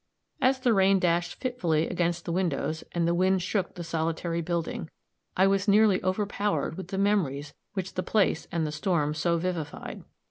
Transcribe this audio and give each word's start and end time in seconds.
As 0.41 0.57
the 0.59 0.73
rain 0.73 0.97
dashed 0.97 1.35
fitfully 1.35 1.87
against 1.87 2.25
the 2.25 2.31
windows, 2.31 2.83
and 2.91 3.07
the 3.07 3.13
wind 3.13 3.43
shook 3.43 3.75
the 3.75 3.83
solitary 3.83 4.41
building, 4.41 4.89
I 5.37 5.45
was 5.45 5.67
nearly 5.67 6.03
overpowered 6.03 6.75
with 6.75 6.87
the 6.87 6.97
memories 6.97 7.53
which 7.73 7.93
the 7.93 8.01
place 8.01 8.47
and 8.51 8.65
the 8.65 8.71
storm 8.71 9.13
so 9.13 9.37
vivified. 9.37 10.03